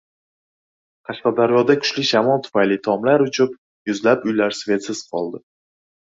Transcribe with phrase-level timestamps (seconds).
[1.09, 3.53] Qashqadaryoda kuchli shamol tufayli tomlar uchib,
[3.91, 5.43] yuzlab uylar “svetsiz” qoldi